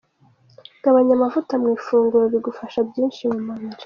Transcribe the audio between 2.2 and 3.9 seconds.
bigufasha byinshi mu mubiri.